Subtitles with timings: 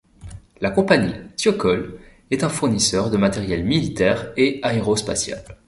[0.61, 1.99] La compagnie Thiokol
[2.31, 5.43] est un fournisseur de matériel militaire et aérospatial.